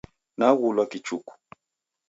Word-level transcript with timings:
Naghulwa 0.37 0.85
Kikuchu. 0.91 1.17